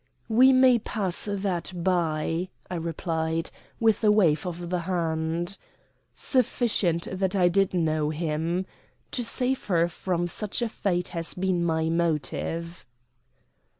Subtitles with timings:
[0.29, 5.59] "We may pass that by," I replied, with a wave of the hand;
[6.15, 8.65] "sufficient that I did know him.
[9.11, 12.83] To save her from such a fate has been my motive."